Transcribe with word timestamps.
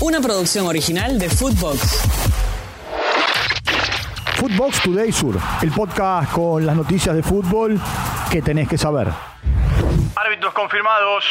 Una 0.00 0.20
producción 0.20 0.64
original 0.66 1.18
de 1.18 1.28
Footbox. 1.28 2.02
Footbox 4.36 4.82
Today 4.82 5.10
Sur, 5.10 5.36
el 5.60 5.72
podcast 5.72 6.30
con 6.30 6.64
las 6.64 6.76
noticias 6.76 7.16
de 7.16 7.22
fútbol 7.24 7.80
que 8.30 8.40
tenés 8.40 8.68
que 8.68 8.78
saber. 8.78 9.08
Árbitros 10.14 10.54
confirmados. 10.54 11.24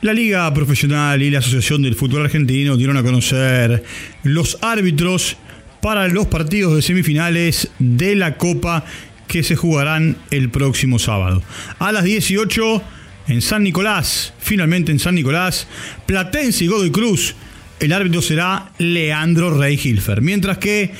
La 0.00 0.12
Liga 0.12 0.52
Profesional 0.52 1.22
y 1.22 1.30
la 1.30 1.38
Asociación 1.38 1.82
del 1.82 1.94
Fútbol 1.94 2.24
Argentino 2.24 2.76
dieron 2.76 2.96
a 2.96 3.04
conocer 3.04 3.84
los 4.24 4.58
árbitros 4.60 5.36
para 5.80 6.08
los 6.08 6.26
partidos 6.26 6.74
de 6.74 6.82
semifinales 6.82 7.70
de 7.78 8.16
la 8.16 8.38
Copa 8.38 8.84
que 9.28 9.44
se 9.44 9.54
jugarán 9.54 10.16
el 10.32 10.50
próximo 10.50 10.98
sábado. 10.98 11.44
A 11.78 11.92
las 11.92 12.02
18 12.02 12.82
en 13.28 13.40
San 13.40 13.62
Nicolás, 13.62 14.34
finalmente 14.40 14.90
en 14.90 14.98
San 14.98 15.14
Nicolás, 15.14 15.68
Platense 16.06 16.64
y 16.64 16.66
Godoy 16.66 16.90
Cruz, 16.90 17.36
el 17.82 17.92
árbitro 17.92 18.22
será 18.22 18.70
Leandro 18.78 19.58
Rey 19.58 19.78
Hilfer. 19.82 20.22
Mientras 20.22 20.58
que 20.58 20.92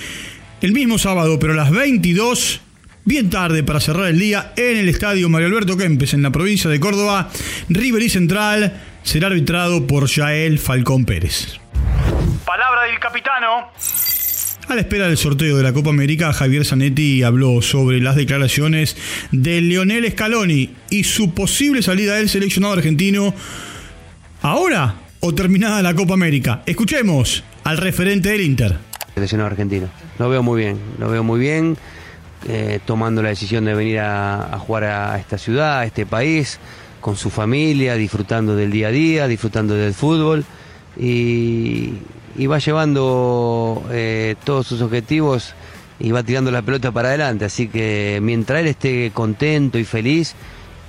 el 0.61 0.73
mismo 0.73 0.99
sábado, 0.99 1.39
pero 1.39 1.53
a 1.53 1.57
las 1.57 1.71
22, 1.71 2.61
bien 3.05 3.31
tarde 3.31 3.63
para 3.63 3.79
cerrar 3.79 4.09
el 4.09 4.19
día, 4.19 4.53
en 4.57 4.79
el 4.79 4.89
estadio 4.89 5.29
Mario 5.29 5.47
Alberto 5.47 5.77
Kempes, 5.77 6.13
en 6.13 6.23
la 6.23 6.33
provincia 6.33 6.69
de 6.69 6.81
Córdoba, 6.81 7.31
River 7.69 8.03
y 8.03 8.09
Central 8.09 8.81
será 9.05 9.29
arbitrado 9.29 9.87
por 9.87 10.09
Yael 10.09 10.59
Falcón 10.59 11.05
Pérez. 11.05 11.61
Palabra 12.45 12.83
del 12.91 12.99
capitano. 12.99 13.71
A 14.69 14.75
la 14.75 14.81
espera 14.81 15.07
del 15.07 15.17
sorteo 15.17 15.57
de 15.57 15.63
la 15.63 15.73
Copa 15.73 15.91
América, 15.91 16.33
Javier 16.33 16.65
Zanetti 16.65 17.23
habló 17.23 17.63
sobre 17.63 18.01
las 18.01 18.17
declaraciones 18.17 18.97
de 19.31 19.61
Leonel 19.61 20.11
Scaloni 20.11 20.75
y 20.91 21.05
su 21.05 21.33
posible 21.33 21.81
salida 21.83 22.17
del 22.17 22.29
seleccionado 22.29 22.75
argentino 22.75 23.35
ahora 24.41 25.02
o 25.25 25.33
terminada 25.33 25.83
la 25.83 25.95
Copa 25.95 26.15
América. 26.15 26.63
Escuchemos 26.67 27.45
al 27.63 27.77
referente 27.77 28.31
del 28.31 28.41
Inter. 28.41 28.79
Seleccionado 29.15 29.51
argentino. 29.51 29.89
Lo 30.19 30.29
veo 30.29 30.43
muy 30.43 30.61
bien, 30.61 30.81
lo 30.99 31.09
veo 31.11 31.23
muy 31.23 31.39
bien, 31.39 31.77
eh, 32.49 32.81
tomando 32.85 33.23
la 33.23 33.29
decisión 33.29 33.65
de 33.65 33.73
venir 33.73 34.01
a, 34.01 34.59
jugar 34.59 34.83
a 34.83 35.19
esta 35.21 35.39
ciudad, 35.39 35.79
a 35.79 35.85
este 35.85 36.07
país, 36.07 36.59
con 37.01 37.17
su 37.17 37.31
familia, 37.31 37.95
disfrutando 37.95 38.57
del 38.57 38.73
día 38.73 38.89
a 38.89 38.91
día, 38.91 39.29
disfrutando 39.29 39.75
del 39.75 39.95
fútbol 39.95 40.45
y, 40.99 41.93
y 42.37 42.47
va 42.49 42.59
llevando 42.59 43.85
eh, 43.93 44.35
todos 44.43 44.67
sus 44.67 44.83
objetivos 44.83 45.55
y 46.01 46.11
va 46.11 46.25
tirando 46.25 46.51
la 46.51 46.63
pelota 46.63 46.91
para 46.91 47.11
adelante. 47.11 47.45
Así 47.45 47.69
que 47.69 48.19
mientras 48.21 48.59
él 48.59 48.67
esté 48.67 49.13
contento 49.15 49.79
y 49.79 49.85
feliz 49.85 50.35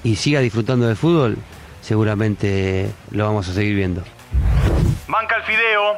y 0.03 0.15
siga 0.15 0.39
disfrutando 0.39 0.87
del 0.87 0.95
fútbol, 0.95 1.37
seguramente 1.81 2.89
lo 3.11 3.25
vamos 3.25 3.47
a 3.47 3.53
seguir 3.53 3.75
viendo. 3.75 4.01
Banca 5.13 5.35
el 5.37 5.43
fideo. 5.43 5.93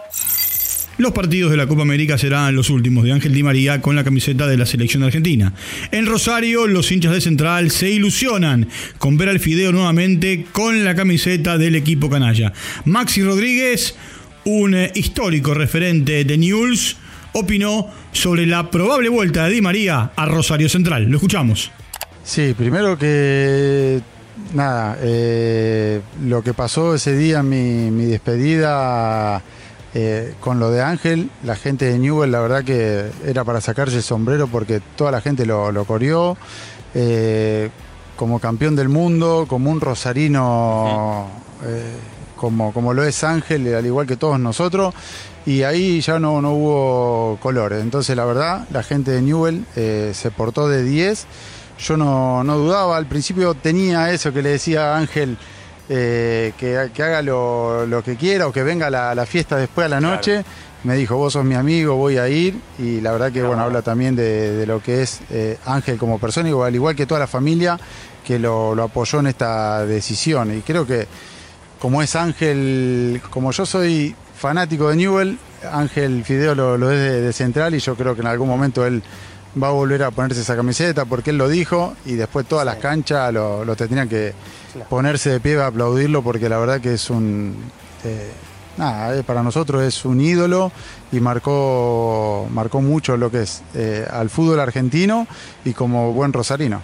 Los 0.98 1.14
partidos 1.14 1.50
de 1.50 1.56
la 1.56 1.68
Copa 1.68 1.84
América 1.84 2.18
serán 2.18 2.54
los 2.54 2.70
últimos 2.70 3.06
de 3.06 3.14
Ángel 3.14 3.34
Di 3.34 3.44
María 3.44 3.80
con 3.80 3.96
la 3.96 4.04
camiseta 4.04 4.46
de 4.46 4.58
la 4.58 4.66
selección 4.66 5.04
argentina. 5.04 5.54
En 5.92 6.06
Rosario, 6.06 6.68
los 6.68 6.92
hinchas 6.92 7.14
de 7.14 7.22
Central 7.22 7.72
se 7.72 7.90
ilusionan 7.90 8.68
con 8.98 9.16
ver 9.16 9.30
al 9.30 9.40
Fideo 9.40 9.72
nuevamente 9.72 10.46
con 10.52 10.84
la 10.84 10.96
camiseta 10.96 11.58
del 11.58 11.76
equipo 11.76 12.10
canalla. 12.10 12.52
Maxi 12.84 13.24
Rodríguez, 13.24 13.96
un 14.44 14.76
histórico 14.96 15.54
referente 15.54 16.26
de 16.26 16.38
News, 16.38 16.98
opinó 17.32 17.90
sobre 18.12 18.46
la 18.46 18.70
probable 18.70 19.08
vuelta 19.08 19.46
de 19.46 19.54
Di 19.54 19.62
María 19.62 20.12
a 20.14 20.26
Rosario 20.26 20.68
Central. 20.68 21.04
Lo 21.06 21.16
escuchamos. 21.16 21.72
Sí, 22.26 22.54
primero 22.58 22.98
que 22.98 24.02
nada, 24.54 24.98
eh, 25.02 26.02
lo 26.24 26.44
que 26.44 26.54
pasó 26.54 26.96
ese 26.96 27.16
día 27.16 27.40
en 27.40 27.50
mi, 27.50 27.92
mi 27.92 28.06
despedida 28.06 29.42
eh, 29.94 30.34
con 30.40 30.60
lo 30.60 30.72
de 30.72 30.82
Ángel, 30.82 31.30
la 31.44 31.56
gente 31.56 31.86
de 31.86 32.00
Newell, 32.00 32.32
la 32.32 32.42
verdad 32.42 32.64
que 32.64 33.12
era 33.26 33.44
para 33.44 33.62
sacarse 33.62 33.98
el 33.98 34.04
sombrero 34.04 34.48
porque 34.48 34.82
toda 34.96 35.12
la 35.12 35.22
gente 35.22 35.46
lo, 35.46 35.72
lo 35.72 35.86
coreó. 35.86 36.38
Eh, 36.94 37.70
como 38.16 38.40
campeón 38.40 38.78
del 38.78 38.88
mundo, 38.88 39.46
como 39.46 39.70
un 39.70 39.82
rosarino, 39.82 41.28
como, 42.38 42.72
como 42.72 42.94
lo 42.94 43.04
es 43.04 43.26
Ángel, 43.26 43.76
al 43.76 43.86
igual 43.86 44.08
que 44.08 44.16
todos 44.16 44.40
nosotros. 44.40 44.94
Y 45.46 45.62
ahí 45.62 46.02
ya 46.02 46.18
no, 46.18 46.42
no 46.42 46.54
hubo 46.54 47.38
colores. 47.40 47.82
Entonces, 47.82 48.16
la 48.16 48.26
verdad, 48.26 48.68
la 48.72 48.82
gente 48.82 49.12
de 49.12 49.22
Newell 49.22 49.66
eh, 49.76 50.12
se 50.14 50.32
portó 50.32 50.68
de 50.68 50.84
10. 50.84 51.28
Yo 51.80 51.98
no, 51.98 52.44
no 52.44 52.58
dudaba, 52.58 52.98
al 52.98 53.06
principio 53.06 53.54
tenía 53.54 54.12
eso 54.12 54.32
que 54.32 54.42
le 54.42 54.50
decía 54.50 54.96
Ángel, 54.96 55.38
eh, 55.90 56.54
que, 56.58 56.90
que 56.94 57.04
haga 57.04 57.22
lo, 57.22 57.86
lo 57.86 58.04
que 58.04 58.16
quiera 58.16 58.48
o 58.48 58.52
que 58.52 58.64
venga 58.64 58.88
a 58.88 58.90
la, 58.90 59.16
la 59.16 59.26
fiesta 59.26 59.58
después 59.58 59.86
a 59.86 59.90
la 59.90 60.00
noche. 60.02 60.44
Me 60.84 60.96
dijo, 60.96 61.18
vos 61.18 61.34
sos 61.34 61.44
mi 61.44 61.56
amigo, 61.56 61.96
voy 61.96 62.18
a 62.18 62.30
ir. 62.30 62.60
Y 62.78 63.02
la 63.02 63.12
verdad 63.12 63.32
que, 63.32 63.42
bueno, 63.42 63.64
habla 63.64 63.82
también 63.82 64.16
de, 64.16 64.52
de 64.52 64.68
lo 64.68 64.82
que 64.82 65.02
es 65.02 65.20
eh, 65.32 65.58
Ángel 65.66 65.98
como 65.98 66.20
persona, 66.20 66.48
igual, 66.48 66.68
al 66.68 66.76
igual 66.76 66.96
que 66.96 67.06
toda 67.08 67.20
la 67.20 67.28
familia 67.28 67.80
que 68.24 68.38
lo, 68.40 68.76
lo 68.76 68.84
apoyó 68.84 69.20
en 69.20 69.28
esta 69.28 69.86
decisión. 69.86 70.56
Y 70.56 70.62
creo 70.62 70.86
que 70.86 71.08
como 71.80 72.02
es 72.02 72.16
Ángel, 72.16 73.22
como 73.32 73.52
yo 73.52 73.66
soy 73.66 74.16
fanático 74.38 74.90
de 74.90 74.96
Newell, 74.96 75.40
Ángel 75.72 76.24
Fideo 76.24 76.54
lo, 76.54 76.78
lo 76.78 76.92
es 76.92 77.00
de, 77.00 77.22
de 77.22 77.34
Central 77.34 77.74
y 77.74 77.80
yo 77.80 77.96
creo 77.96 78.14
que 78.16 78.22
en 78.22 78.28
algún 78.28 78.48
momento 78.48 78.86
él 78.86 79.02
va 79.62 79.68
a 79.68 79.72
volver 79.72 80.04
a 80.04 80.12
ponerse 80.12 80.42
esa 80.42 80.56
camiseta 80.56 81.06
porque 81.06 81.30
él 81.30 81.38
lo 81.38 81.48
dijo 81.48 81.96
y 82.06 82.14
después 82.14 82.46
todas 82.46 82.66
las 82.66 82.76
canchas 82.78 83.34
lo, 83.34 83.64
lo 83.64 83.76
tendrían 83.76 84.10
que 84.10 84.34
ponerse 84.90 85.30
de 85.30 85.40
pie 85.40 85.58
a 85.60 85.68
aplaudirlo 85.68 86.22
porque 86.22 86.50
la 86.50 86.58
verdad 86.58 86.82
que 86.82 86.94
es 86.94 87.10
un... 87.10 87.56
eh, 88.04 88.32
nada, 88.78 89.16
eh, 89.16 89.24
para 89.24 89.42
nosotros 89.42 89.84
es 89.84 90.04
un 90.06 90.20
ídolo 90.20 90.72
y 91.12 91.20
marcó, 91.20 92.48
marcó 92.52 92.82
mucho 92.82 93.16
lo 93.18 93.32
que 93.32 93.44
es 93.44 93.64
eh, 93.74 94.06
al 94.10 94.30
fútbol 94.30 94.60
argentino 94.60 95.28
y 95.64 95.74
como 95.74 96.12
buen 96.12 96.34
rosarino. 96.34 96.82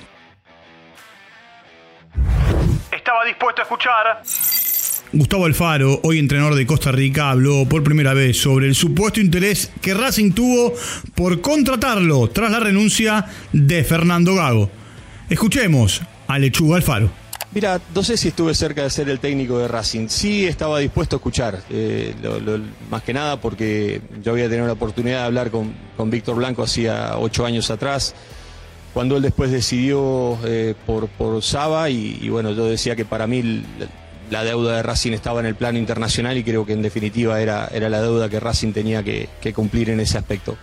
Estaba 2.91 3.25
dispuesto 3.25 3.61
a 3.61 3.63
escuchar. 3.63 4.21
Gustavo 5.13 5.44
Alfaro, 5.45 5.99
hoy 6.03 6.19
entrenador 6.19 6.55
de 6.55 6.66
Costa 6.66 6.89
Rica, 6.94 7.31
habló 7.31 7.66
por 7.67 7.83
primera 7.83 8.13
vez 8.13 8.38
sobre 8.38 8.67
el 8.67 8.75
supuesto 8.75 9.19
interés 9.19 9.69
que 9.81 9.94
Racing 9.94 10.31
tuvo 10.31 10.73
por 11.16 11.41
contratarlo 11.41 12.29
tras 12.29 12.49
la 12.49 12.61
renuncia 12.61 13.25
de 13.51 13.83
Fernando 13.83 14.35
Gago. 14.35 14.69
Escuchemos 15.29 16.01
a 16.27 16.39
Lechuga 16.39 16.77
Alfaro. 16.77 17.11
Mira, 17.53 17.81
no 17.94 18.03
sé 18.03 18.16
si 18.16 18.29
estuve 18.29 18.55
cerca 18.55 18.83
de 18.83 18.89
ser 18.89 19.09
el 19.09 19.19
técnico 19.19 19.59
de 19.59 19.67
Racing. 19.67 20.07
Sí 20.07 20.45
estaba 20.45 20.79
dispuesto 20.79 21.17
a 21.17 21.19
escuchar, 21.19 21.61
eh, 21.69 22.16
más 22.89 23.03
que 23.03 23.13
nada 23.13 23.41
porque 23.41 24.00
yo 24.23 24.31
había 24.31 24.47
tenido 24.47 24.66
la 24.66 24.73
oportunidad 24.73 25.19
de 25.19 25.25
hablar 25.25 25.51
con, 25.51 25.73
con 25.97 26.09
Víctor 26.09 26.38
Blanco 26.38 26.63
hacía 26.63 27.17
ocho 27.17 27.45
años 27.45 27.69
atrás, 27.69 28.16
cuando 28.94 29.17
él 29.17 29.23
después 29.23 29.51
decidió 29.51 30.39
eh, 30.45 30.73
por, 30.85 31.09
por 31.09 31.44
Saba 31.44 31.89
y 31.89 32.29
bueno, 32.29 32.53
yo 32.53 32.66
decía 32.66 32.95
que 32.95 33.03
para 33.03 33.27
mí 33.27 33.61
la, 34.31 34.44
deuda 34.44 34.78
de 34.78 34.84
Racing 34.84 35.12
estaba 35.12 35.40
en 35.40 35.46
el 35.46 35.56
plano 35.56 35.78
internacional 35.78 36.38
y 36.38 36.44
creo 36.44 36.66
que 36.66 36.74
en 36.74 36.81
definitiva 36.81 37.40
era, 37.42 37.68
era 37.72 37.90
la 37.90 38.02
deuda 38.02 38.30
que 38.30 38.40
Racing 38.40 38.74
tenía 38.74 39.03
que, 39.03 39.30
que 39.40 39.53
cumplir 39.53 39.90
en 39.90 40.00
ese 40.00 40.18
aspecto. 40.18 40.58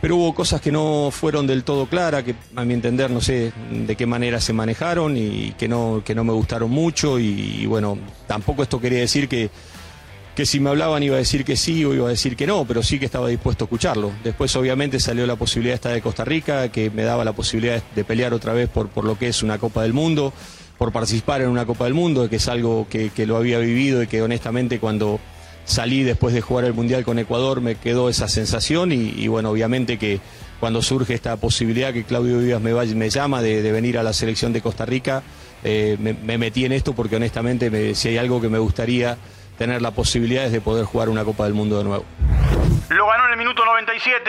Pero 0.00 0.16
hubo 0.16 0.34
cosas 0.34 0.60
que 0.60 0.70
no 0.70 1.10
fueron 1.10 1.46
del 1.46 1.64
todo 1.64 1.86
claras, 1.86 2.22
que 2.22 2.36
a 2.54 2.64
mi 2.64 2.72
entender 2.74 3.10
no 3.10 3.20
sé 3.20 3.52
de 3.72 3.96
qué 3.96 4.06
manera 4.06 4.40
se 4.40 4.52
manejaron 4.52 5.16
y 5.16 5.52
que 5.58 5.66
no, 5.66 6.02
que 6.04 6.14
no 6.14 6.22
me 6.22 6.32
gustaron 6.32 6.70
mucho. 6.70 7.18
Y, 7.18 7.62
y 7.62 7.66
bueno, 7.66 7.98
tampoco 8.28 8.62
esto 8.62 8.80
quería 8.80 9.00
decir 9.00 9.28
que, 9.28 9.50
que 10.38 10.46
si 10.46 10.60
me 10.60 10.70
hablaban 10.70 11.02
iba 11.02 11.16
a 11.16 11.18
decir 11.18 11.44
que 11.44 11.56
sí 11.56 11.84
o 11.84 11.92
iba 11.92 12.06
a 12.06 12.10
decir 12.10 12.36
que 12.36 12.46
no, 12.46 12.64
pero 12.64 12.80
sí 12.80 13.00
que 13.00 13.06
estaba 13.06 13.26
dispuesto 13.26 13.64
a 13.64 13.66
escucharlo. 13.66 14.12
Después 14.22 14.54
obviamente 14.54 15.00
salió 15.00 15.26
la 15.26 15.34
posibilidad 15.34 15.74
esta 15.74 15.88
de 15.88 16.00
Costa 16.00 16.24
Rica, 16.24 16.70
que 16.70 16.90
me 16.90 17.02
daba 17.02 17.24
la 17.24 17.32
posibilidad 17.32 17.82
de 17.92 18.04
pelear 18.04 18.32
otra 18.32 18.52
vez 18.52 18.68
por, 18.68 18.88
por 18.88 19.04
lo 19.04 19.18
que 19.18 19.26
es 19.26 19.42
una 19.42 19.58
Copa 19.58 19.82
del 19.82 19.94
Mundo, 19.94 20.32
por 20.78 20.92
participar 20.92 21.42
en 21.42 21.48
una 21.48 21.66
Copa 21.66 21.84
del 21.84 21.94
Mundo, 21.94 22.28
que 22.30 22.36
es 22.36 22.48
algo 22.48 22.86
que, 22.88 23.10
que 23.10 23.26
lo 23.26 23.36
había 23.36 23.58
vivido 23.58 24.02
y 24.02 24.06
que 24.06 24.22
honestamente 24.22 24.78
cuando 24.78 25.18
salí 25.64 26.02
después 26.04 26.32
de 26.32 26.40
jugar 26.40 26.64
el 26.64 26.72
Mundial 26.72 27.04
con 27.04 27.18
Ecuador 27.18 27.60
me 27.60 27.74
quedó 27.74 28.08
esa 28.08 28.26
sensación 28.28 28.90
y, 28.92 29.26
bueno, 29.28 29.50
obviamente 29.50 29.98
que 29.98 30.20
cuando 30.60 30.80
surge 30.80 31.12
esta 31.14 31.36
posibilidad 31.36 31.92
que 31.92 32.04
Claudio 32.04 32.38
Vivas 32.38 32.62
me, 32.62 32.72
me 32.94 33.10
llama 33.10 33.42
de, 33.42 33.60
de 33.62 33.70
venir 33.72 33.98
a 33.98 34.02
la 34.02 34.12
selección 34.12 34.52
de 34.52 34.60
Costa 34.62 34.86
Rica, 34.86 35.22
eh, 35.64 35.96
me, 36.00 36.14
me 36.14 36.38
metí 36.38 36.64
en 36.64 36.72
esto 36.72 36.94
porque 36.94 37.16
honestamente 37.16 37.70
me- 37.70 37.94
si 37.94 38.08
hay 38.08 38.16
algo 38.18 38.40
que 38.40 38.48
me 38.48 38.58
gustaría 38.58 39.18
tener 39.58 39.82
la 39.82 39.90
posibilidad 39.90 40.44
es 40.46 40.52
de 40.52 40.60
poder 40.60 40.84
jugar 40.84 41.08
una 41.08 41.24
Copa 41.24 41.44
del 41.44 41.54
Mundo 41.54 41.78
de 41.78 41.84
nuevo. 41.84 42.04
Lo 42.90 43.06
ganó 43.08 43.26
en 43.26 43.32
el 43.32 43.38
minuto 43.38 43.64
97. 43.64 44.20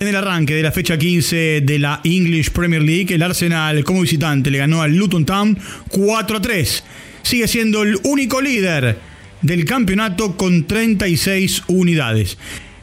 En 0.00 0.08
el 0.08 0.16
arranque 0.16 0.54
de 0.54 0.62
la 0.62 0.72
fecha 0.72 0.96
15 0.96 1.60
de 1.60 1.78
la 1.78 2.00
English 2.04 2.52
Premier 2.52 2.80
League, 2.80 3.14
el 3.14 3.22
Arsenal 3.22 3.84
como 3.84 4.00
visitante 4.00 4.50
le 4.50 4.56
ganó 4.56 4.80
al 4.80 4.96
Luton 4.96 5.26
Town 5.26 5.58
4 5.90 6.38
a 6.38 6.40
3. 6.40 6.84
Sigue 7.20 7.46
siendo 7.46 7.82
el 7.82 7.98
único 8.04 8.40
líder 8.40 8.98
del 9.42 9.66
campeonato 9.66 10.38
con 10.38 10.66
36 10.66 11.64
unidades. 11.66 12.38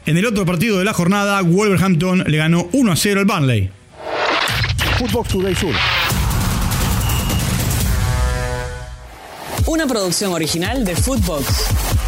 En 0.06 0.16
el 0.16 0.26
otro 0.26 0.46
partido 0.46 0.78
de 0.78 0.84
la 0.84 0.92
jornada, 0.92 1.42
Wolverhampton 1.42 2.22
le 2.24 2.36
ganó 2.36 2.68
1 2.70 2.92
a 2.92 2.94
0 2.94 3.18
al 3.18 3.26
Burnley. 3.26 3.70
Footbox 4.98 5.28
Today 5.28 5.56
Sur. 5.56 5.74
Una 9.66 9.88
producción 9.88 10.32
original 10.32 10.84
de 10.84 10.94
Footbox. 10.94 12.07